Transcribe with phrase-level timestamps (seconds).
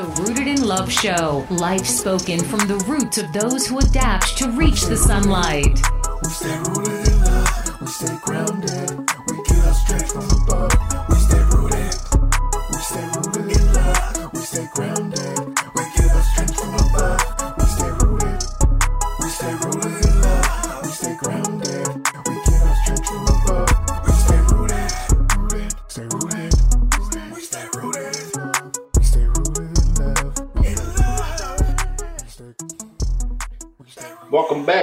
[0.00, 1.46] The Rooted in Love Show.
[1.50, 5.78] Life spoken from the roots of those who adapt to reach the sunlight.
[6.22, 7.80] We stay rooted in love.
[7.82, 8.90] We stay grounded.
[9.28, 10.72] We get our strength from above.
[11.06, 11.94] We stay rooted.
[12.72, 14.32] We stay rooted in love.
[14.32, 15.38] We stay grounded.
[15.76, 17.29] We get our strength from above.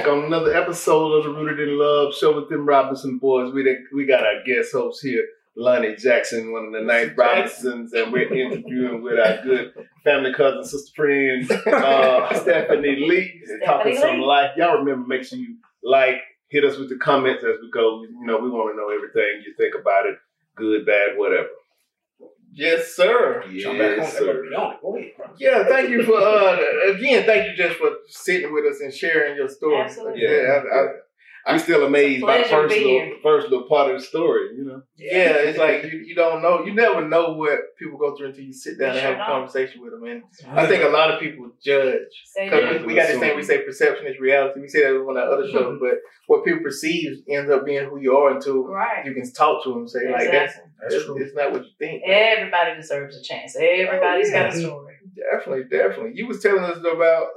[0.08, 3.54] On another episode of the Rooted in Love show with them Robinson boys.
[3.54, 5.26] We we got our guest host here,
[5.56, 10.64] Lonnie Jackson, one of the nice Robinsons, and we're interviewing with our good family cousin,
[10.64, 14.26] sister friend, uh, Stephanie Lee, and talking Stephanie some Lee.
[14.28, 14.52] life.
[14.58, 18.04] Y'all remember, make sure you like, hit us with the comments as we go.
[18.04, 20.18] You know, we want to know everything you think about it,
[20.56, 21.50] good, bad, whatever.
[22.58, 23.44] Yes, sir.
[23.56, 24.26] Jump back on Yes, sir.
[24.34, 24.82] but beyond it.
[24.82, 25.26] Go ahead, bro.
[25.38, 26.58] Yeah, thank you for uh
[26.94, 27.24] again.
[27.26, 29.80] Thank you just for sitting with us and sharing your story.
[29.82, 30.24] Absolutely.
[30.24, 30.86] Yeah, I, I,
[31.48, 33.16] I'm still amazed by the first little, here.
[33.24, 34.50] first little part of the story.
[34.58, 34.82] You know.
[34.98, 38.44] Yeah, it's like you, you don't know, you never know what people go through until
[38.44, 40.04] you sit down You and sure have a conversation with them.
[40.04, 40.24] And
[40.60, 43.44] I think a lot of people judge Say because we, we got this thing we
[43.44, 44.60] say perception is reality.
[44.60, 45.86] We say that on our other shows, mm-hmm.
[45.86, 45.96] but
[46.28, 49.06] what people perceive ends up being who you are until Right.
[49.06, 51.18] you can talk to them and say like that's That's it's, true.
[51.24, 52.04] it's not what you think.
[52.06, 53.56] Everybody deserves a chance.
[53.56, 54.44] Everybody's Oh, yeah.
[54.44, 54.94] got a story.
[55.32, 56.12] Definitely, definitely.
[56.16, 57.28] You was telling us about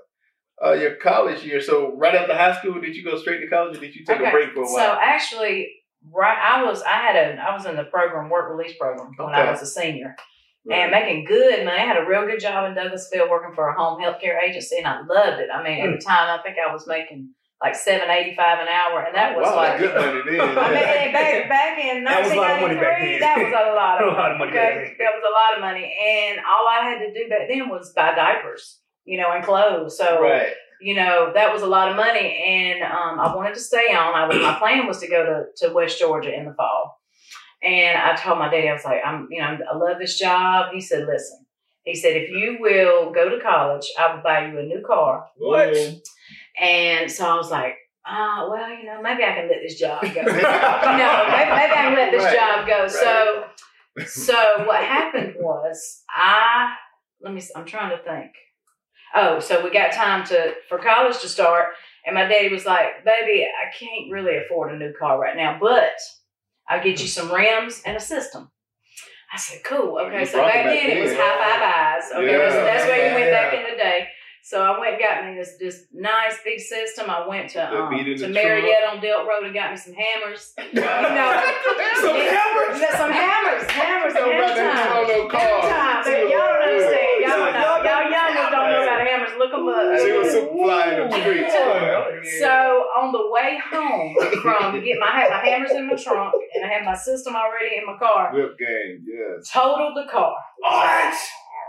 [0.64, 1.60] uh, your college year.
[1.60, 4.20] So right after high school, did you go straight to college, or did you take
[4.20, 4.74] a break for a while?
[4.74, 5.70] So actually,
[6.12, 9.34] right, I was I had a I was in the program work release program when
[9.34, 10.16] I was a senior.
[10.70, 11.78] And making good money.
[11.78, 14.86] I had a real good job in Douglasville working for a home healthcare agency, and
[14.86, 15.48] I loved it.
[15.52, 17.30] I mean, at the time, I think I was making
[17.62, 20.40] like seven eighty five an hour, and that was wow, like good money then.
[20.58, 23.64] I mean, back, back in That was a lot of money 1993, that was a
[23.76, 24.96] lot of A lot of money then.
[24.96, 25.84] That was a lot of money.
[25.84, 28.80] And all I had to do back then was buy diapers,
[29.10, 29.98] you know, and clothes.
[29.98, 30.52] So, right.
[30.80, 32.44] you know, that was a lot of money.
[32.46, 34.14] And um, I wanted to stay on.
[34.14, 37.00] I was, my plan was to go to, to West Georgia in the fall.
[37.60, 40.72] And I told my daddy, I was like, I'm, you know, I love this job.
[40.72, 41.44] He said, listen,
[41.82, 45.26] he said, if you will go to college, I will buy you a new car.
[45.36, 45.76] What?
[46.60, 47.74] And so I was like,
[48.08, 50.08] oh, well, you know, maybe I can let this job go.
[50.22, 52.82] no, maybe, maybe I can let this Right, job go.
[52.82, 52.90] right.
[52.90, 53.44] So,
[54.06, 56.74] so what happened was I,
[57.20, 58.30] let me, I'm trying to think.
[59.14, 61.70] Oh, so we got time to, for college to start.
[62.06, 65.58] And my daddy was like, baby, I can't really afford a new car right now,
[65.60, 65.92] but
[66.68, 68.50] I'll get you some rims and a system.
[69.32, 69.98] I said, cool.
[69.98, 70.24] Okay.
[70.24, 72.10] So back then it was Hi-Fi Buys.
[72.12, 72.38] Okay.
[72.38, 72.50] Yeah.
[72.50, 74.08] So that's where you went back in the day.
[74.42, 77.10] So I went and got me this this nice big system.
[77.10, 80.54] I went to um, to Marietta on Delk Road and got me some hammers.
[80.72, 81.42] You know,
[82.00, 82.80] Some hammers.
[82.96, 85.08] Some hammers, hammers, Don't hammer time.
[85.08, 85.60] no car.
[85.62, 86.04] Time.
[86.04, 87.20] But y'all don't understand.
[87.20, 87.60] Y'all don't know.
[87.60, 89.32] Y'all Y'all don't young ones don't know about hammers.
[89.38, 89.98] Look them up.
[89.98, 92.38] She was in the streets.
[92.40, 92.50] So
[92.96, 96.64] on the way home from get my I had my hammers in my trunk and
[96.64, 98.32] I had my system already in my car.
[98.32, 99.50] Whip game, yes.
[99.50, 100.36] Totaled the car.
[100.58, 101.14] What?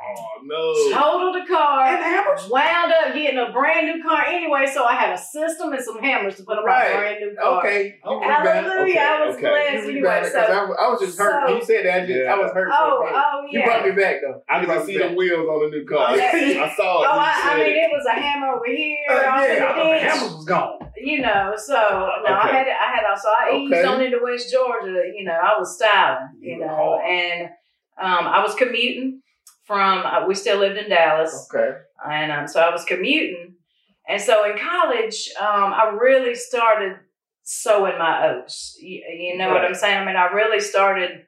[0.03, 0.73] Oh no.
[1.00, 1.85] Totaled the car.
[1.85, 2.47] And hammers?
[2.50, 6.00] Wound up getting a brand new car anyway, so I had a system and some
[6.00, 6.91] hammers to put on Right.
[6.94, 7.59] my brand new car.
[7.59, 7.95] Okay.
[8.03, 8.97] you Hallelujah, rebounded.
[8.97, 9.47] I was okay.
[9.50, 9.94] blessed You anyway.
[10.01, 11.45] rebounded, 'cause So, I, I was just hurt.
[11.47, 12.67] when you said that, I, just, I was hurt.
[12.67, 13.16] for a oh, minute.
[13.16, 14.41] oh You brought me back though.
[14.50, 16.17] I could see the wheels on the new car.
[16.17, 16.31] Yeah.
[16.66, 17.07] I saw it.
[17.11, 17.75] Oh, I, I mean, it.
[17.78, 20.01] it was a hammer over here, Uh, yeah, the thought the ditch.
[20.03, 20.79] hammers was gone.
[20.97, 22.57] you know, so no, I Okay.
[22.57, 23.85] had I had also I eased Okay.
[23.88, 25.03] on into West Georgia.
[25.16, 26.29] You know, I was styling.
[26.40, 27.50] You You know, and
[28.00, 29.20] um, I was commuting
[29.71, 30.05] from.
[30.05, 31.77] Uh, we still lived in Dallas, Okay.
[32.09, 33.55] and um, so I was commuting.
[34.07, 36.97] And so in college, um, I really started
[37.43, 38.77] sowing my oats.
[38.81, 39.97] You, you know what I'm saying?
[39.99, 41.25] I mean, I really started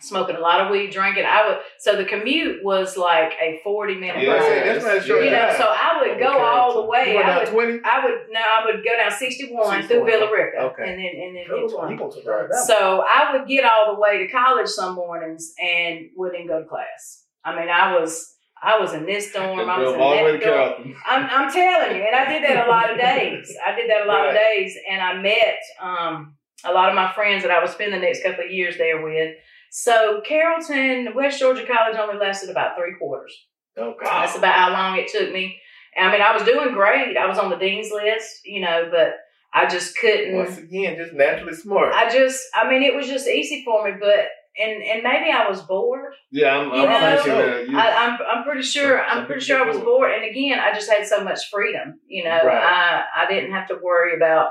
[0.00, 1.24] smoking a lot of weed, drinking.
[1.26, 4.66] I would so the commute was like a 40 minute Yeah, ride.
[4.66, 7.16] that's not short you know, so I would go all the way.
[7.16, 7.80] I would 20?
[7.84, 10.58] I would no, I would go down 61 through 61, Villa Rica.
[10.72, 10.82] okay.
[10.82, 11.96] And then and then hit was what 20.
[11.96, 12.48] gonna take right.
[12.66, 16.68] So I would get all the way to college some mornings and wouldn't go to
[16.68, 17.23] class.
[17.44, 20.96] I mean, I was I was in this dorm, I was in that dorm.
[21.06, 23.54] I'm, I'm telling you, and I did that a lot of days.
[23.64, 27.12] I did that a lot of days, and I met um, a lot of my
[27.12, 29.34] friends that I would spend the next couple of years there with.
[29.70, 33.36] So Carrollton, West Georgia College only lasted about three quarters.
[33.76, 34.04] Okay.
[34.04, 35.58] That's about how long it took me.
[35.96, 37.16] I mean, I was doing great.
[37.16, 39.14] I was on the dean's list, you know, but
[39.52, 40.36] I just couldn't.
[40.36, 41.92] Once again, just naturally smart.
[41.92, 44.26] I just, I mean, it was just easy for me, but
[44.58, 46.14] and and maybe I was bored.
[46.30, 49.66] yeah, I'm, I'm know, you, I, I'm I'm pretty sure Some- I'm pretty sure I
[49.66, 49.84] was do.
[49.84, 50.12] bored.
[50.12, 52.00] And again, I just had so much freedom.
[52.06, 52.62] You know, Right.
[52.62, 54.50] I I didn't have to worry about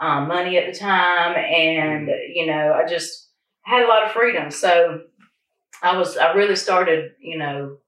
[0.00, 2.32] um, money at the time, and Mm-hmm.
[2.34, 3.30] you know, I just
[3.62, 4.50] had a lot of freedom.
[4.50, 5.00] So
[5.82, 7.78] I was I really started, you know,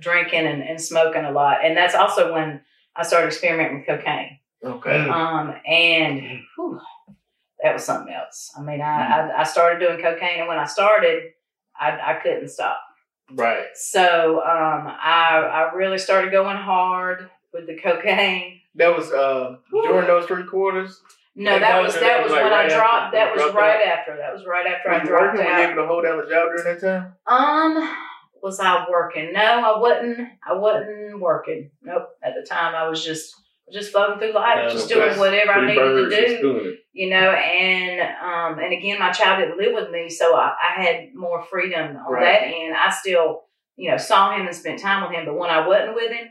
[0.00, 1.64] drinking and, and smoking a lot.
[1.64, 2.60] And that's also when
[2.96, 4.38] I started experimenting with cocaine.
[4.64, 5.08] Okay.
[5.08, 6.80] Um, and whew,
[7.62, 8.52] that was something else.
[8.56, 11.32] I mean, I, I, I started doing cocaine, and when I started,
[11.78, 12.80] I, I couldn't stop.
[13.32, 13.66] Right.
[13.74, 15.38] So um, I,
[15.70, 18.60] I really started going hard with the cocaine.
[18.74, 21.00] That was uh during those three quarters.
[21.34, 23.14] No, that that was that was like when right I dropped.
[23.14, 23.98] after That was dropped right out?
[23.98, 24.16] after.
[24.16, 25.38] That was right after I dropped working?
[25.40, 25.70] Were you out.
[25.72, 27.14] able to hold down the job during that time?
[27.26, 27.96] Um,
[28.42, 29.32] was I working?
[29.32, 30.28] No, I wasn't.
[30.48, 31.70] I wasn't working.
[31.82, 32.08] Nope.
[32.22, 33.34] At the time, I was just
[33.72, 36.76] just floating through life, Yeah, just doing whatever I needed to do.
[36.98, 37.10] Just doing it.
[37.10, 40.82] you know and um and again my child didn't live with me so i, I
[40.82, 42.24] had more freedom on Right.
[42.24, 43.42] that end i still
[43.76, 46.28] you know saw him and spent time with him but when i wasn't with him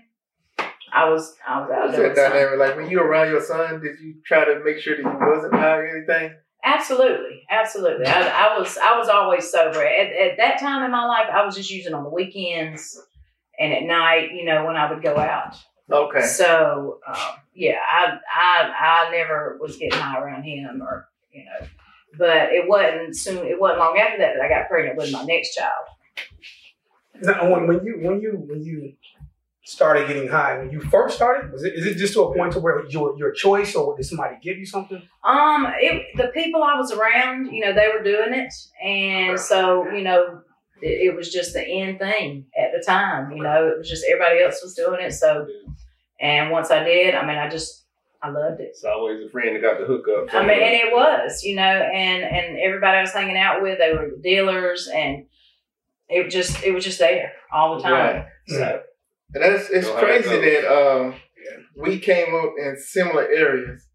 [0.93, 2.31] i was i was out there that with son.
[2.31, 2.59] dynamic?
[2.59, 5.25] Like when you were around your son, did you try to make sure that he
[5.29, 6.35] wasn't high or anything?
[6.63, 11.05] absolutely absolutely I, I was i was always sober at, at that time in my
[11.05, 12.99] life i was just using on the weekends
[13.59, 15.55] and at night you know when i would go out
[15.91, 16.21] Okay.
[16.21, 17.15] so um,
[17.53, 21.67] yeah i i i never was getting high around him or you know
[22.17, 25.23] but it wasn't soon it wasn't long after that that i got pregnant with my
[25.23, 25.87] next child
[27.21, 28.93] Now, when, when you when you when you
[29.63, 32.53] started getting high, when you first started, was it is it just to a point
[32.53, 35.01] to where your your choice, or did somebody give you something?
[35.23, 38.53] Um, it, the people I was around, you know, they were doing it,
[38.83, 40.41] and so you know,
[40.81, 43.31] it, it was just the end thing at the time.
[43.31, 45.11] You know, it was just everybody else was doing it.
[45.13, 45.47] So,
[46.19, 47.85] and once I did, I mean, I just
[48.21, 48.69] I loved it.
[48.71, 50.33] It's always a friend that got the hookup.
[50.33, 53.77] I mean, and it was, you know, and and everybody I was hanging out with,
[53.79, 55.25] they were dealers, and
[56.09, 57.93] it just it was just there all the time.
[58.15, 58.25] Right.
[58.47, 58.81] So
[59.33, 61.57] And that's it's Know how crazy that um Yeah.
[61.75, 63.85] we came up in similar areas,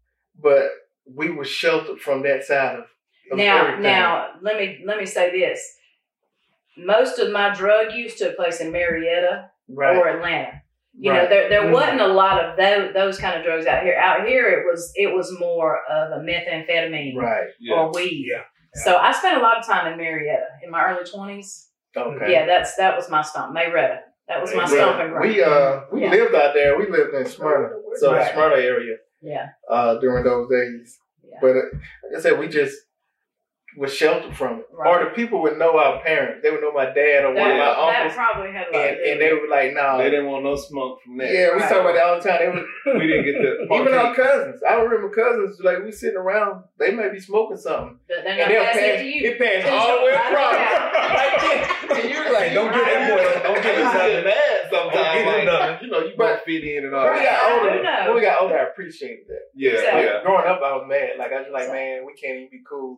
[0.41, 0.69] but
[1.05, 2.85] we were sheltered from that side of,
[3.31, 3.83] of now everything.
[3.83, 5.59] now let me let me say this.
[6.77, 9.95] Most of my drug use took place in Marietta right.
[9.97, 10.61] or Atlanta.
[10.97, 11.29] You know, Right.
[11.29, 11.71] there there Mhm.
[11.73, 13.95] wasn't a lot of those those kind of drugs out here.
[13.97, 17.47] Out here, it was it was more of a methamphetamine right.
[17.59, 17.75] Yeah.
[17.75, 18.27] or weed.
[18.29, 18.43] Yeah.
[18.75, 21.69] So I spent a lot of time in Marietta in my early twenties.
[21.97, 22.31] Okay.
[22.31, 23.53] Yeah, that's that was my stomp.
[23.53, 24.01] Marietta.
[24.27, 24.69] That was my Right.
[24.69, 25.27] stomping ground.
[25.29, 26.11] We uh we Yeah.
[26.11, 26.77] lived out there.
[26.77, 28.31] We lived in Smyrna, so Right.
[28.31, 30.99] Smyrna area yeah, uh during those days.
[31.23, 31.37] yeah.
[31.41, 31.61] But uh,
[32.03, 32.77] like I said, we just
[33.77, 34.65] was sheltered from it.
[34.71, 34.87] Right.
[34.89, 36.41] Or the people would know our parents.
[36.43, 38.87] They would know my dad or one of my that uncles, probably had a lot
[38.87, 41.31] and, and they were like, "Nah." They didn't want no smoke from that.
[41.31, 41.69] Yeah, we Right.
[41.69, 42.39] talk about that all the time.
[42.39, 42.65] They was,
[42.99, 44.61] We didn't get to even our cousins.
[44.67, 46.63] I remember cousins like we sitting around.
[46.79, 49.29] They may be smoking something, they're and not they'll passing pass it to you.
[49.31, 50.53] it passed all the way right across.
[51.17, 52.03] like this.
[52.03, 53.43] And you're like, Don't get that boy.
[53.43, 54.93] Don't get It's his getting bad sometimes.
[54.93, 55.77] Don't get Like, him done.
[55.81, 57.41] you know, you But- both fit in and all When we that.
[57.41, 59.43] got older, when we got older, I appreciated that.
[59.55, 60.21] Yeah, yeah.
[60.23, 61.17] Growing up, I was mad.
[61.17, 62.97] Like I was like, man, we can't even be cool.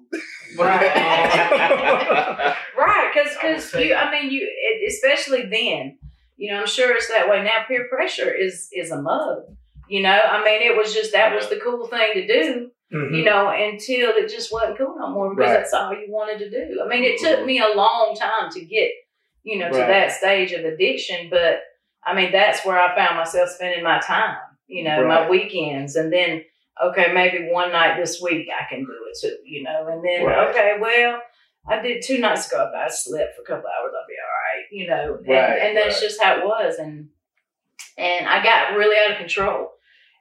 [0.65, 2.55] Right.
[2.77, 5.97] Right, because say- you, I mean, you, it, especially then,
[6.37, 7.63] you know, I'm sure it's that way now.
[7.67, 9.43] Peer pressure is is a mug.
[9.87, 12.71] You know, I mean, it was just that was the cool thing to do.
[12.93, 13.17] Mhm.
[13.17, 15.57] You know, until it just wasn't cool no more because Right.
[15.57, 16.81] that's all you wanted to do.
[16.83, 18.91] I mean, it took me a long time to get,
[19.43, 19.87] you know, to Right.
[19.87, 21.61] that stage of addiction, but
[22.03, 24.37] I mean, that's where I found myself spending my time.
[24.67, 26.43] You know, my weekends, and then
[26.83, 29.37] okay, maybe one night this week I can do it too.
[29.45, 30.49] You know, and then Right.
[30.49, 31.21] okay, well.
[31.67, 32.69] I did two nights ago.
[32.71, 34.65] If I slept for a couple hours, I'll be all right.
[34.71, 36.07] You know, and, Right, and that's right.
[36.07, 36.75] just how it was.
[36.77, 37.09] And
[37.97, 39.71] and I got really out of control.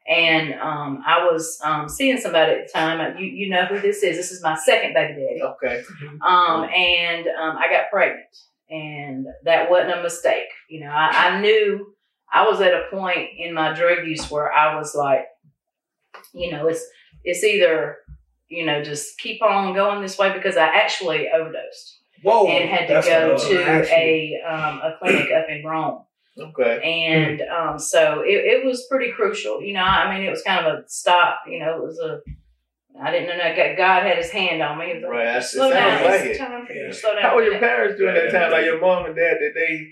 [0.09, 2.99] And um, I was um, seeing somebody at the time.
[2.99, 4.17] uh, You you know who this is?
[4.17, 5.43] This is my second baby daddy.
[5.43, 5.83] okay.
[6.23, 8.25] Um, and um, I got pregnant,
[8.71, 10.49] and that wasn't a mistake.
[10.71, 11.95] You know, I, I knew
[12.33, 15.27] I was at a point in my drug use where I was like,
[16.33, 16.85] you know, it's
[17.25, 17.99] it's either
[18.49, 22.47] you know just keep on going this way because I actually overdosed Whoa.
[22.47, 25.65] and had to go what I was gonna ask a um, a clinic up in
[25.65, 26.03] Rome.
[26.37, 26.81] Okay.
[26.83, 29.63] And um, so it, it was pretty crucial.
[29.63, 31.41] You know, I mean, it was kind of a stop.
[31.49, 32.21] You know, it was a.
[33.01, 34.87] I didn't know that God had His hand on me.
[34.87, 36.05] It was like, Right, that's- slow down.
[36.05, 36.43] like it's it.
[36.43, 36.87] time for you Yeah.
[36.89, 37.23] to slow down.
[37.23, 38.53] How were your parents during that time?
[38.53, 39.89] Like your mom and dad, did they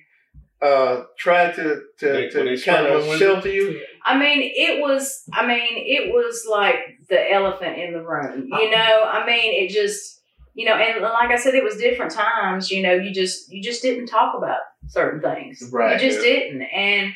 [0.62, 3.82] uh try to to, to kind of with shelter you?
[4.04, 5.22] I mean, it was.
[5.32, 6.78] I mean, it was like
[7.08, 8.48] the elephant in the room.
[8.48, 10.20] You know, I mean, it just.
[10.54, 12.70] You know, and like I said, it was different times.
[12.70, 15.66] You know, you just you just didn't talk about certain things.
[15.72, 17.10] Right, You just didn't, and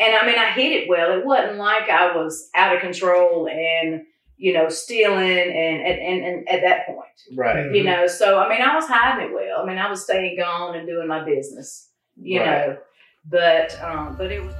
[0.00, 1.16] and I mean, I hid it well.
[1.16, 4.02] It wasn't like I was out of control and
[4.38, 7.06] you know stealing and and and, and at that point.
[7.36, 7.72] Right.
[7.74, 10.38] you know so i mean i was hiding it well i mean i was staying
[10.38, 12.46] gone and doing my business you Right.
[12.68, 12.76] know
[13.24, 14.54] but um but it was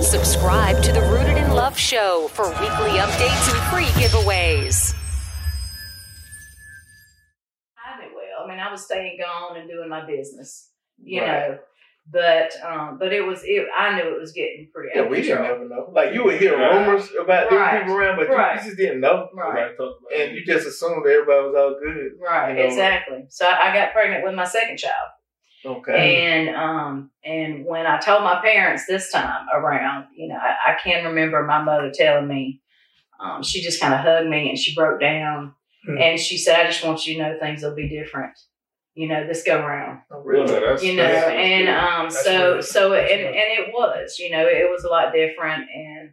[0.00, 4.94] Subscribe to the Rooted in Love show for weekly updates and free giveaways.
[7.74, 10.70] hiding it well i mean i was staying gone and doing my business
[11.02, 11.26] you Right.
[11.50, 11.58] know
[12.10, 13.66] But um, but it was it.
[13.76, 15.56] I knew it was getting pretty Yeah, out of we didn't control.
[15.56, 15.92] ever know.
[15.92, 16.78] Like you would hear Right.
[16.86, 17.80] rumors about different Right.
[17.82, 19.28] people around, but you- you, just didn't know.
[19.34, 19.72] Right.
[20.16, 22.12] And you just assumed everybody was all good.
[22.18, 22.62] Right, you know.
[22.64, 23.26] exactly.
[23.28, 25.08] So I got pregnant with my second child.
[25.64, 26.22] Okay.
[26.24, 30.76] And um and when I told my parents this time around, you know, I, I
[30.82, 32.60] can remember my mother telling me,
[33.20, 35.54] um, she just kind of hugged me and she broke down
[35.86, 35.96] Hmm.
[35.98, 38.36] and she said, I just want you to know things will be different,
[38.94, 40.00] you know, this go round.
[40.10, 40.52] Oh, Really?
[40.52, 40.66] really?
[40.66, 41.74] That's, You know, that's- that's and good.
[41.76, 44.88] um That's so really- so that's and, and it was, you know, it was a
[44.88, 46.10] lot different and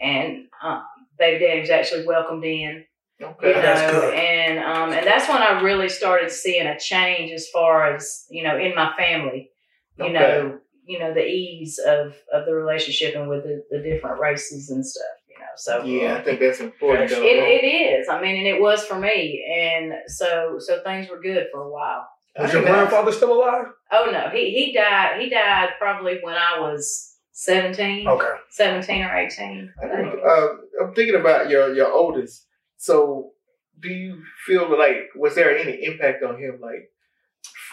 [0.00, 0.84] and um
[1.18, 2.84] baby daddy was actually welcomed in
[3.20, 4.14] you know, That's good.
[4.14, 8.42] and um, and that's when I really started seeing a change as far as you
[8.44, 9.50] know in my family,
[9.96, 10.12] you Okay.
[10.12, 14.70] know, you know the ease of of the relationship and with the, the different races
[14.70, 15.46] and stuff, you know.
[15.56, 17.10] So Yeah, I think that's important.
[17.10, 17.22] it, though.
[17.24, 18.08] it is.
[18.08, 21.70] I mean, and it was for me, and so so things were good for a
[21.70, 22.06] while.
[22.38, 23.66] Was your grandfather still alive?
[23.90, 25.20] Oh no, he he died.
[25.20, 28.30] He died probably when I was 17, Okay.
[28.50, 29.72] 17 or eighteen.
[29.82, 30.14] I think.
[30.24, 30.46] Uh,
[30.84, 32.44] I'm thinking about your your oldest.
[32.78, 33.32] So,
[33.80, 36.58] do you feel like was there any impact on him?
[36.62, 36.90] Like,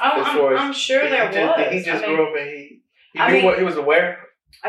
[0.03, 1.63] Oh, as far I'm, as- I'm sure did he there just, was.
[1.63, 2.81] Did he just I mean, grow up and he
[3.13, 4.19] he I knew mean- what he was aware?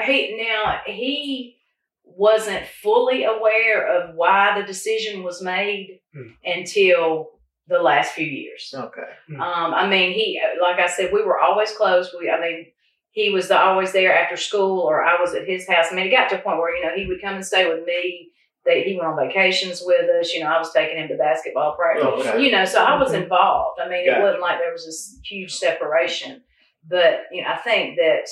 [0.05, 1.57] he now he
[2.05, 6.29] wasn't fully aware of why the decision was made Hmm.
[6.45, 7.31] until
[7.69, 8.73] the last few years.
[8.73, 9.11] Okay.
[9.35, 12.15] Um, I mean, he like I said, we were always close.
[12.17, 12.67] We, I mean,
[13.11, 15.87] he was always there after school, or I was at his house.
[15.91, 17.69] I mean, it got to a point where you know he would come and stay
[17.69, 18.31] with me.
[18.67, 20.33] That he went on vacations with us.
[20.35, 22.05] You know, I was taking him to basketball practice.
[22.27, 22.43] Okay.
[22.45, 23.81] You know, so I was involved.
[23.81, 26.43] I mean, it wasn't like there was this huge separation.
[26.89, 28.27] But you know, I think that,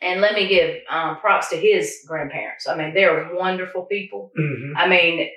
[0.00, 2.66] and let me give um, props to his grandparents.
[2.68, 4.32] I mean, they're wonderful people.
[4.36, 5.28] hmm I mean,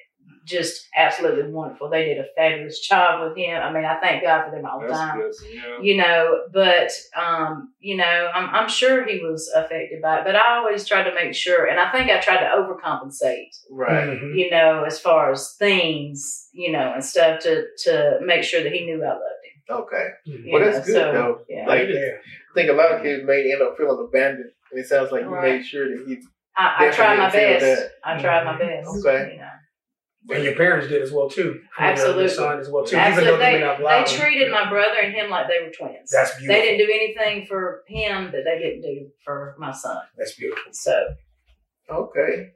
[0.45, 1.89] just absolutely wonderful.
[1.89, 3.61] They did a fabulous job with him.
[3.61, 5.17] I mean, I thank God for them all the time.
[5.19, 5.33] good.
[5.51, 5.79] Yeah.
[5.81, 10.23] You know, but um, you know, I'm, I'm sure he was affected by it.
[10.25, 13.49] But I always try to make sure, and I think I tried to overcompensate.
[13.71, 14.07] Right.
[14.07, 14.37] Mhm.
[14.37, 18.71] You know, as far as things, you know, and stuff to to make sure that
[18.71, 19.75] he knew I loved him.
[19.77, 20.07] Okay.
[20.27, 20.51] Mhm.
[20.53, 21.39] Well, that's know, good so, though.
[21.49, 21.67] Yeah.
[21.67, 22.17] Like, Yeah.
[22.51, 25.23] I think a lot of kids may end up feeling abandoned, and it sounds like
[25.23, 26.19] you made sure that he.
[26.57, 27.89] I, I tried my Definitely feel best.
[28.05, 28.59] I tried my Mhm.
[28.59, 29.05] best.
[29.05, 29.31] Okay.
[29.33, 29.49] You know.
[30.27, 31.61] And your parents did as well too.
[31.77, 32.23] Absolutely.
[32.23, 32.95] Your son as well too.
[32.95, 33.33] Absolutely.
[33.33, 36.09] Even though They, you they treated my brother and him like they were twins.
[36.09, 36.55] That's beautiful.
[36.55, 39.97] They didn't do anything for him that they didn't do for my son.
[40.17, 40.71] That's beautiful.
[40.73, 40.93] So
[41.89, 42.51] Okay.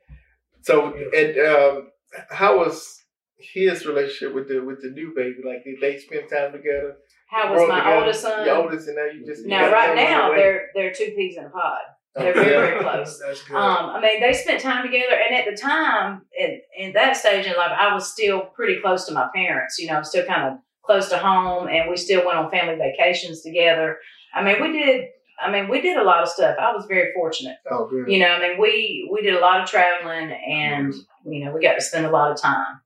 [0.62, 1.90] So, and um,
[2.30, 3.04] how was
[3.38, 5.38] his relationship with the with the new baby?
[5.46, 6.96] Like, did they spend time together?
[7.30, 7.96] how was my together?
[7.96, 8.46] oldest son?
[8.46, 11.14] Your oldest, and now you just now right them on the now they're they're two
[11.16, 11.80] peas in a pod.
[12.20, 13.20] They're very, very close.
[13.20, 13.56] That's good.
[13.56, 17.46] Um, I mean, they spent time together, and at the time, in, in that stage
[17.46, 19.80] in life, I was still pretty close to my parents.
[19.80, 22.76] You know, I'm still kind of close to home, and we still went on family
[22.76, 23.98] vacations together.
[24.34, 25.06] I mean, we did.
[25.42, 26.58] I mean, we did a lot of stuff.
[26.60, 27.58] I was very fortunate.
[27.72, 28.12] Oh, good.
[28.12, 30.94] You know, I mean, we we did a lot of traveling, and
[31.26, 32.82] you know, we got to spend a lot of time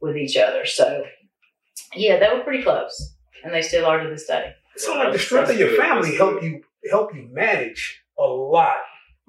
[0.00, 0.64] with each other.
[0.66, 1.04] So,
[1.94, 4.52] yeah, they were pretty close, and they still are to this day.
[4.74, 8.24] it sounds like the strength of your family That's help you help you manage a
[8.24, 8.76] lot.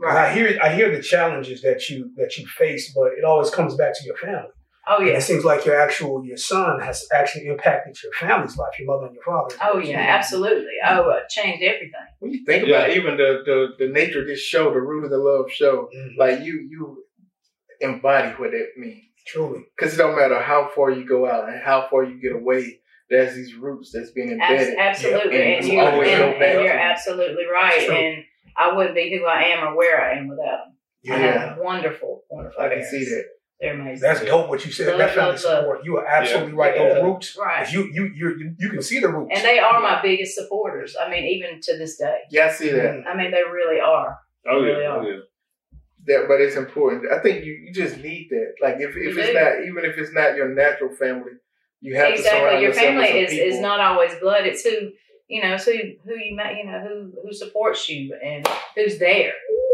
[0.01, 3.50] 'Cause I hear I hear the challenges that you that you face, but it always
[3.50, 4.51] comes back to your family.
[4.89, 5.17] Oh And yeah.
[5.17, 9.08] It seems like your actual your son has actually impacted your family's life, your mother
[9.08, 9.56] and your father.
[9.62, 10.75] Oh yeah, absolutely.
[10.88, 11.91] Oh, it changed everything.
[12.20, 12.75] When you think Yeah.
[12.86, 15.89] about even the, the the nature of this show, the Root of the Love show,
[15.96, 16.15] Mhm.
[16.17, 17.03] like you you
[17.82, 19.03] embody what it means.
[19.25, 19.65] Truly.
[19.75, 22.79] Because it don't matter how far you go out and how far you get away.
[23.10, 24.77] There's these roots that's been embedded.
[24.77, 27.89] absolutely, and and, you, and, and you're absolutely right.
[27.89, 28.24] And
[28.57, 30.73] I wouldn't be who I am or where I am without them.
[31.09, 32.59] I Yeah, have wonderful, wonderful.
[32.59, 32.89] I can parents.
[32.91, 33.25] see that.
[33.59, 34.01] They're amazing.
[34.01, 34.87] That's dope what you said.
[34.89, 35.59] Love, that family love, love.
[35.61, 35.79] support.
[35.85, 36.59] You are absolutely Yeah.
[36.59, 36.75] right.
[36.77, 37.37] Those roots.
[37.39, 37.71] right.
[37.71, 39.31] You you you you can see the roots.
[39.35, 40.95] And they are my biggest supporters.
[40.99, 42.19] I mean, even to this day.
[42.29, 43.03] Yeah, I see that.
[43.07, 44.19] I mean, they really are.
[44.49, 44.89] Oh Really yeah.
[44.89, 45.03] are.
[45.03, 45.19] Oh, yeah.
[46.05, 47.11] That, but it's important.
[47.11, 48.53] I think you, you just need that.
[48.61, 49.33] Like if, if You it's do.
[49.33, 51.33] not even if it's not your natural family,
[51.81, 52.63] you have to surround exactly.
[52.63, 54.45] Your family is, is not always blood.
[54.45, 54.91] It's who
[55.27, 55.53] you know.
[55.55, 55.74] It's who
[56.05, 56.55] who you met.
[56.57, 59.34] You know who who supports you and who's there.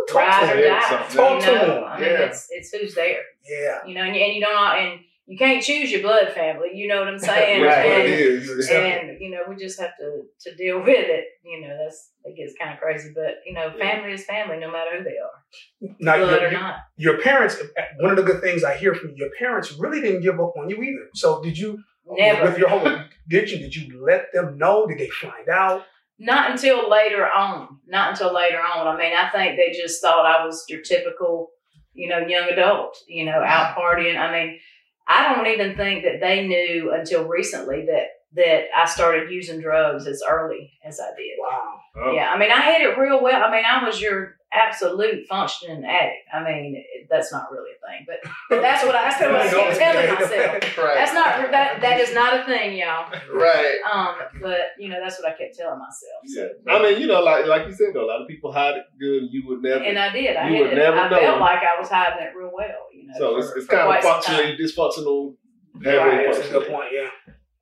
[0.09, 0.79] Talk to Ride or them.
[0.81, 1.07] Die.
[1.09, 1.67] Talk you to know?
[1.75, 1.83] them.
[1.85, 2.19] I mean, Yeah.
[2.25, 3.21] it's it's who's there.
[3.49, 3.85] Yeah.
[3.87, 6.71] You know, and, you- and you don't and you can't choose your blood family.
[6.73, 7.63] You know what I'm saying?
[7.63, 8.69] right, And, it is.
[8.69, 11.25] and you know, we just have to to deal with it.
[11.45, 14.69] You know, that's it gets kind of crazy, but you know, family is family, no
[14.69, 16.75] matter who they are, Now, blood your, or not.
[16.97, 17.55] your parents.
[17.77, 20.35] Eh, one of the good things I hear from you, your parents really didn't give
[20.41, 21.07] up on you either.
[21.15, 21.79] So did you?
[22.09, 22.45] Oh, Never.
[22.49, 23.59] With your whole, did you?
[23.59, 24.85] Did you let them know?
[24.87, 25.85] Did they find out?
[26.19, 27.79] Not until later on.
[27.87, 28.87] Not until later on.
[28.87, 31.49] I mean, I think they just thought I was your typical,
[31.93, 34.17] you know, young adult, you know, out partying.
[34.17, 34.59] I mean,
[35.07, 40.07] I don't even think that they knew until recently that that I started using drugs
[40.07, 41.37] as early as I did.
[41.39, 41.79] Wow.
[41.95, 42.13] Oh.
[42.13, 43.43] Yeah, I mean, I had it real well.
[43.43, 46.27] I mean, I was your absolute functioning addict.
[46.33, 49.47] I mean, that's not really a thing, but, but that's what I, that's what I
[49.49, 50.63] kept telling myself.
[50.83, 50.95] Right.
[50.95, 53.11] That's not that that is not a thing, y'all.
[53.33, 53.77] right.
[53.91, 56.21] Um, but you know, that's what I kept telling myself.
[56.25, 56.73] Yeah.
[56.73, 58.85] I mean, you know, like like you said though, a lot of people hide it
[58.99, 59.23] good.
[59.31, 59.83] You would never.
[59.83, 60.35] And I did.
[60.35, 60.75] I You had would it.
[60.75, 61.19] never I know.
[61.19, 62.67] felt like I was hiding it real well.
[62.93, 63.13] You know.
[63.17, 65.35] so for- it's, it's for kind of quite some functionally dysfunctional.
[65.75, 66.87] Right, that's a good point.
[66.91, 67.09] Yeah,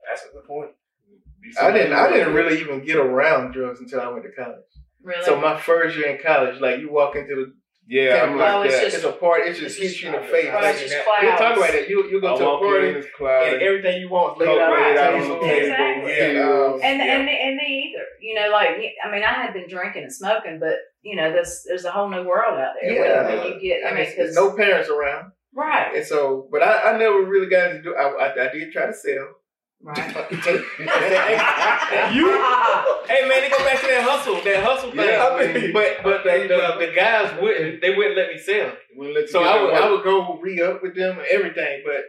[0.09, 0.71] that's a good point.
[1.61, 1.93] I didn't.
[1.93, 4.57] I didn't really even get around drugs until I went to college.
[5.03, 5.23] Really.
[5.23, 7.53] So my first year in college, like you walk into the
[7.87, 8.83] Yeah, I'm like Oh, it's that.
[8.83, 10.45] just- it's a party, it just it's hits just- you in the face.
[10.47, 11.89] Right, Like, it's just you talk about that.
[11.89, 13.53] You you I go to a walk in, party it's clouded.
[13.53, 15.75] and everything you want is laid out laid out on on the the table.
[15.75, 16.07] table.
[16.07, 16.13] Exactly.
[16.37, 17.13] Yeah, um, and yeah.
[17.15, 18.05] and and me either.
[18.21, 18.69] You know, like
[19.03, 22.07] I mean, I had been drinking and smoking, but you know, there's there's a whole
[22.09, 22.91] new world out there.
[22.93, 23.25] Yeah.
[23.43, 23.83] when, you get.
[23.83, 26.97] I I mean, mean, there's because no parents around, right, and so, but I, I
[26.97, 27.95] never really got to do.
[27.95, 29.27] I, I, I did try to sell.
[29.83, 29.97] right.
[32.13, 32.25] you,
[33.09, 33.27] hey
[33.91, 35.07] that hustle, that hustle thing.
[35.07, 37.81] Yeah, I mean, but but the, the, the guys wouldn't.
[37.81, 38.71] They wouldn't let me sell.
[38.95, 39.73] Wouldn't let So I would.
[39.73, 42.03] I would go re up with them and everything, but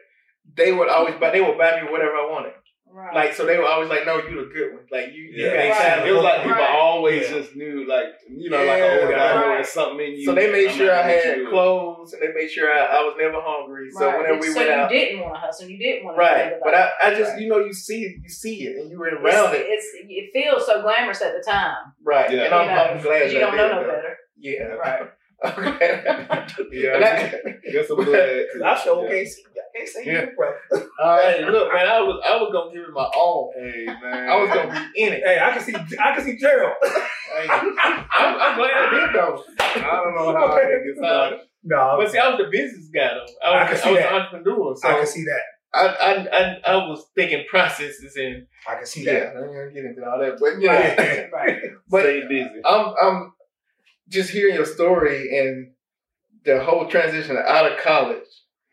[0.56, 1.30] they would always buy.
[1.30, 2.52] They would buy me whatever I wanted.
[2.92, 3.14] Right.
[3.14, 4.84] Like so, they were always like, "No, you the good one.
[4.90, 5.96] Like you, you Yeah, ain't Right.
[5.98, 6.70] signed It was like people Right.
[6.70, 7.38] always Yeah.
[7.38, 8.84] just knew, like you know, like Yeah.
[8.92, 9.58] an older guy Right.
[9.58, 10.24] knew something in you.
[10.24, 13.00] So they made I'm sure I had you clothes, and they made sure I, I
[13.04, 13.90] was never hungry.
[13.90, 14.54] So whenever we were out.
[14.54, 15.68] so went you out, didn't want to hustle.
[15.68, 16.20] You didn't want to.
[16.20, 16.52] right?
[16.62, 17.40] But I, I just Right.
[17.42, 20.30] you know you see you see it and you were it's, around it, it's it
[20.32, 21.76] feels so glamorous at the time.
[22.04, 22.30] right?
[22.30, 22.44] Yeah.
[22.44, 24.16] And I'm, you know, I'm glad 'cause you don't know no better.
[24.38, 25.02] Yeah, Right.
[25.44, 26.02] okay.
[26.72, 28.46] Yeah, And I I- guess I'm glad.
[28.64, 29.08] I sure
[29.74, 29.80] Yeah.
[29.80, 30.00] can't see.
[30.00, 30.30] I can't Yeah.
[30.30, 30.52] you, bro.
[31.02, 33.52] Hey, look, man, I was I was gonna give it my all.
[33.56, 35.22] Hey man, I was gonna be in it.
[35.24, 35.74] Hey, I can see.
[35.74, 36.74] I can see Gerald.
[36.82, 38.06] Hey, I'm,
[38.40, 39.42] I'm glad I did though.
[39.58, 41.40] I don't know how I can get started.
[41.64, 43.26] no, But see, I was the business guy though.
[43.48, 44.12] I I was, can I I see was that.
[44.12, 45.40] an entrepreneur, so I can see that.
[45.74, 49.36] I, I, I, I was thinking processes and I can see yeah, that.
[49.36, 51.26] I ain't gonna get into all that, but yeah, Yeah.
[51.32, 51.58] Right.
[51.88, 52.60] but Stay busy.
[52.64, 53.32] I'm I'm
[54.08, 55.72] just hearing your story and
[56.44, 58.18] the whole transition out of college.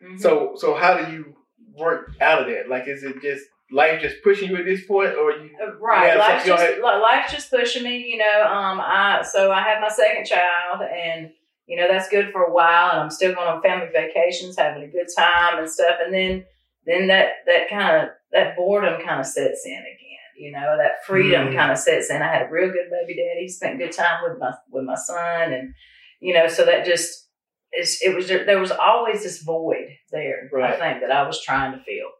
[0.02, 0.18] Mhm.
[0.20, 1.34] So so how do you
[1.74, 2.68] work out of that?
[2.68, 5.50] Like, is it just life just pushing you at this point, or you?
[5.62, 7.98] Uh, Right, life's just li- life's just pushing me.
[8.10, 11.30] You know, um, I so I have my second child, and
[11.66, 14.82] you know that's good for a while, and I'm still going on family vacations, having
[14.82, 16.44] a good time and stuff, and then
[16.86, 19.96] then that that kind of that boredom kind of sets in again.
[20.36, 21.54] You know, that freedom Mm.
[21.56, 22.22] kind of sets in.
[22.22, 25.52] I had a real good baby daddy, spent good time with my with my son,
[25.52, 25.74] and
[26.20, 27.28] you know, so that just
[27.72, 30.50] it was there was always this void there.
[30.62, 32.10] I think that I was trying to fill,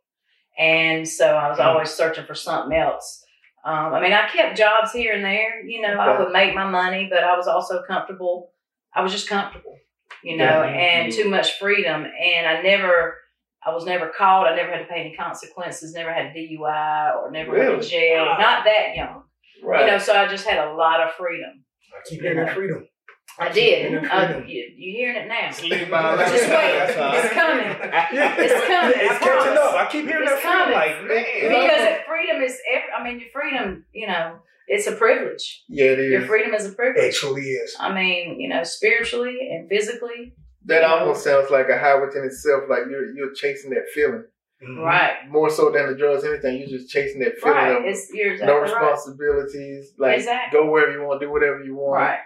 [0.58, 1.64] and so I was Mm.
[1.66, 3.24] always searching for something else.
[3.64, 5.60] Um, I mean, I kept jobs here and there.
[5.64, 6.24] You know, I Okay.
[6.24, 8.52] would make my money, but I was also comfortable.
[8.94, 9.76] I was just comfortable,
[10.22, 10.70] you know, Yeah.
[10.70, 12.06] and too much freedom.
[12.06, 13.18] And I never,
[13.62, 14.46] I was never caught.
[14.46, 15.92] I never had to pay any consequences.
[15.94, 18.24] Never had a DUI or never went to jail.
[18.24, 18.38] Wow.
[18.38, 19.24] Not that young,
[19.62, 19.84] Right.
[19.84, 19.98] you know.
[19.98, 21.62] So I just had a lot of freedom.
[21.94, 22.88] I keep hearing freedom.
[23.38, 24.04] I did.
[24.04, 24.48] Uh, freedom.
[24.48, 25.48] you, you hearing it now?
[25.48, 25.72] Just wait.
[25.72, 27.66] It's coming.
[28.12, 29.74] It's coming, It's catching up.
[29.74, 30.74] I keep hearing It's that coming.
[30.74, 31.24] Like, man.
[31.48, 35.64] Because it, freedom is, every, I mean, your freedom, you know, it's a privilege.
[35.68, 37.04] yeah, it Your freedom is a privilege.
[37.04, 37.76] It truly is.
[37.80, 40.34] I mean, you know, spiritually and physically.
[40.66, 42.64] That almost sounds like a high within itself.
[42.68, 44.24] Like you're you're chasing that feeling
[44.62, 44.84] Mhm.
[44.84, 45.26] Right.
[45.30, 46.22] more so than the drugs.
[46.22, 47.76] Anything, you're just chasing that feeling Right.
[47.78, 48.90] of It's you're no exactly right.
[48.90, 49.92] responsibilities.
[49.98, 50.60] Like Exactly.
[50.60, 52.18] go wherever you want, do whatever you want, Right.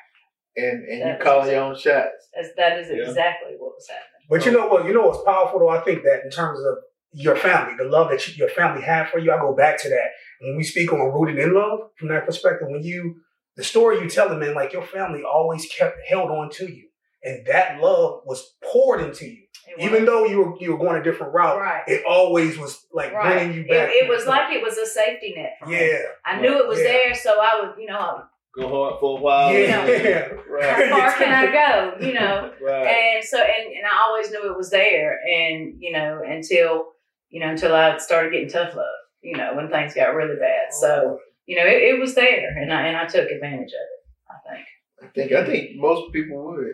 [0.56, 2.28] And and you call calling your own shots.
[2.34, 3.08] That's, that is Yeah.
[3.08, 4.26] exactly what was happening.
[4.30, 4.86] But you know what?
[4.86, 5.68] You know what's powerful though?
[5.68, 6.76] I think that in terms of
[7.12, 9.88] your family, the love that you, your family had for you, I go back to
[9.88, 10.10] that.
[10.40, 13.16] When we speak on rooted in love, from that perspective, when you,
[13.56, 16.88] the story you tell them, man, like your family always kept held on to you.
[17.22, 19.42] And that love was poured into you.
[19.78, 21.82] Even though you were you were going a different route, Right.
[21.86, 23.38] it always was like Right.
[23.38, 23.90] bringing you It, back.
[23.92, 25.54] it was like it was a safety net.
[25.58, 25.88] For me.
[25.90, 26.84] yeah, I knew it was Yeah.
[26.92, 28.22] there, so I would, you know,
[28.56, 29.52] Go hard for a while.
[29.52, 30.90] yeah, how Right.
[30.90, 32.06] far can I go?
[32.06, 32.86] You know, Right.
[32.86, 36.86] and so and, and I always knew it was there, and you know until
[37.30, 38.86] you know until I started getting tough love,
[39.22, 40.72] you know when things got really bad.
[40.72, 41.18] So oh.
[41.46, 44.00] you know it, it was there, and I and I took advantage of it.
[44.30, 44.66] I think.
[45.02, 46.72] I think I think most people would.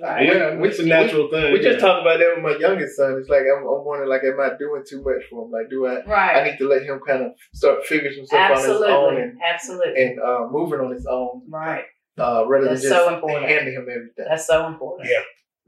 [0.00, 0.26] Right.
[0.26, 1.52] yeah, it's a natural thing.
[1.52, 3.16] We just talked about that with my youngest son.
[3.20, 5.50] It's like I'm, I'm wondering, like, am I doing too much for him?
[5.50, 6.04] Like, do I?
[6.04, 6.36] Right.
[6.36, 9.38] I need to let him kind of start figuring some stuff on his own and
[9.42, 10.02] Absolutely.
[10.02, 11.84] and uh, moving on his own, right.
[12.18, 13.48] uh, rather That's than just so important.
[13.48, 14.26] handing him everything.
[14.28, 15.08] That's so important.
[15.10, 15.22] Yeah.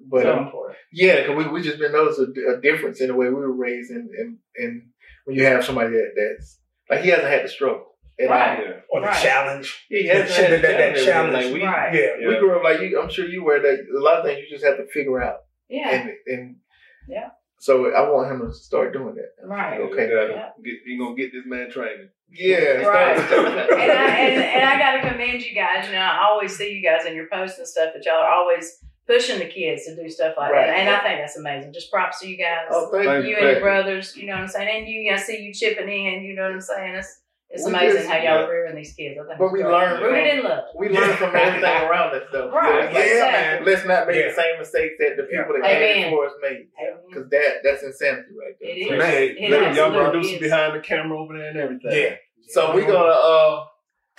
[0.08, 0.78] but so um, important.
[0.92, 3.52] yeah, because we we just been noticing a, a difference in the way we were
[3.52, 4.82] raised, and and, and
[5.24, 7.89] when you have somebody that that's like he hasn't had the struggle
[8.20, 8.58] at Right.
[8.66, 8.74] all.
[8.90, 9.22] Or the Right.
[9.22, 9.86] challenge.
[9.88, 11.04] He That- hasn't had that- the that challenge.
[11.06, 11.44] challenge.
[11.46, 11.94] Like we, Right.
[11.94, 13.00] Yeah, we grew up like you.
[13.00, 15.38] I'm sure you were that a lot of things you just have to figure out.
[15.68, 15.90] Yeah.
[15.90, 16.56] And and
[17.08, 17.30] Yeah.
[17.58, 19.32] So I want him to start doing that.
[19.46, 19.80] Right.
[19.80, 20.08] Okay.
[20.08, 20.48] You gotta Yeah.
[20.64, 22.08] get, you gonna get this man training.
[22.32, 22.82] Yeah.
[22.86, 23.16] Right.
[23.18, 25.86] and I and, and I got to commend you guys.
[25.86, 28.30] You know, I always see you guys in your posts and stuff that y'all are
[28.32, 30.66] always pushing the kids to do stuff like Right.
[30.68, 31.72] that, and I think that's amazing.
[31.72, 33.30] Just props to you guys, Oh, thank Thank you.
[33.32, 34.16] you and your brothers.
[34.16, 34.68] You know what I'm saying?
[34.84, 36.22] And you, I see you chipping in.
[36.22, 36.94] You know what I'm saying?
[36.94, 37.20] It's
[37.50, 38.36] it's We amazing just- how y'all yeah.
[38.46, 39.18] are rearing these kids.
[39.18, 39.72] I think But we great.
[39.72, 40.64] learn rooted in love.
[40.76, 42.50] We learn from everything around us, though.
[42.50, 42.92] Right.
[42.92, 43.32] So Yeah, exactly.
[43.32, 43.64] man.
[43.66, 44.28] Let's not make Yeah.
[44.28, 45.94] the same mistakes that the people that Amen.
[45.94, 46.68] came before us made.
[47.08, 48.70] Because that that's insanity right there.
[48.70, 48.98] It So- is.
[48.98, 50.40] Man, It Look, y'all absolutely producer is.
[50.40, 51.90] behind the camera over there and everything.
[51.92, 52.14] Yeah.
[52.48, 53.64] So we're gonna uh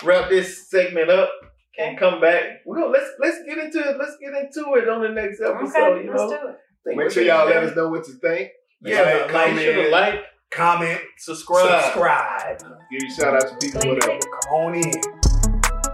[0.04, 1.30] wrap this segment up
[1.78, 1.88] Okay.
[1.88, 2.60] and come back.
[2.66, 3.96] We're gonna let's let's get into it.
[3.98, 5.76] Let's get into it on the next episode.
[5.78, 6.48] Okay, you let's know, do
[6.92, 6.96] it.
[6.96, 8.50] Make sure y'all let us know what you think.
[8.84, 10.14] Yeah, Like, like, comment, make sure to like,
[10.54, 11.82] Comment, subscribe.
[11.82, 12.58] subscribe.
[12.90, 13.94] Give you shout out to people, Please.
[13.94, 14.18] whatever.
[14.20, 14.82] Come on in.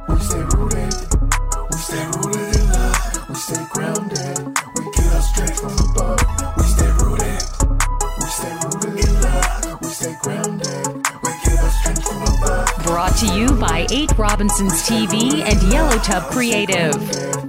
[0.08, 0.94] We stay rooted,
[1.70, 4.38] we stay rooted in love, we stay grounded,
[4.74, 6.18] we get our strength from above.
[6.56, 7.42] We stay rooted,
[8.18, 10.86] we stay rooted in love, we stay grounded,
[11.22, 12.84] we get our strength from above.
[12.84, 17.47] Brought to you by 8 Robinsons TV and Yellow Tub Creative.